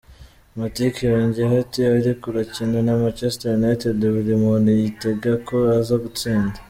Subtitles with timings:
[0.57, 6.57] Matic yongeyeko ati:"Uriko urakina na Manchester United, buri muntu yitega ko aza gutsinda.